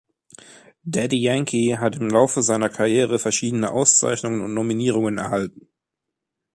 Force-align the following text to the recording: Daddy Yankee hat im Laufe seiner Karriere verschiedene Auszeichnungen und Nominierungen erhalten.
Daddy 0.83 1.15
Yankee 1.17 1.77
hat 1.77 1.97
im 1.97 2.09
Laufe 2.09 2.41
seiner 2.41 2.69
Karriere 2.69 3.19
verschiedene 3.19 3.69
Auszeichnungen 3.69 4.41
und 4.41 4.55
Nominierungen 4.55 5.19
erhalten. 5.19 5.67